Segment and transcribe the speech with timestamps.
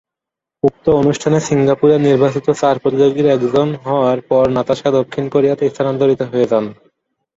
[0.63, 6.65] উক্ত অনুষ্ঠানে সিঙ্গাপুরের নির্বাচিত চার প্রতিযোগীর একজন হওয়ার পর নাতাশা দক্ষিণ কোরিয়াতে স্থানান্তরিত হয়ে যান।